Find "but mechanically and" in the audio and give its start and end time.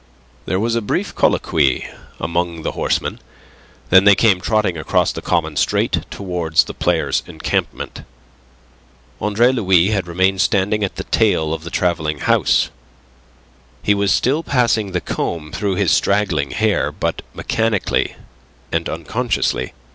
16.91-18.89